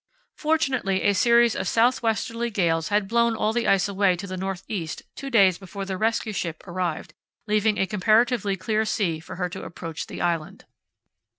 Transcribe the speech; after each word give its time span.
Fortunately 0.35 1.03
a 1.03 1.13
series 1.13 1.55
of 1.55 1.67
south 1.67 2.01
westerly 2.01 2.49
gales 2.49 2.87
had 2.87 3.07
blown 3.07 3.35
all 3.35 3.53
the 3.53 3.67
ice 3.67 3.87
away 3.87 4.15
to 4.15 4.25
the 4.25 4.35
north 4.35 4.63
east 4.67 5.03
two 5.15 5.29
days 5.29 5.59
before 5.59 5.85
the 5.85 5.95
rescue 5.95 6.33
ship 6.33 6.67
arrived, 6.67 7.13
leaving 7.45 7.77
a 7.77 7.85
comparatively 7.85 8.55
clear 8.55 8.83
sea 8.83 9.19
for 9.19 9.35
her 9.35 9.47
to 9.47 9.61
approach 9.61 10.07
the 10.07 10.19
island. 10.19 10.65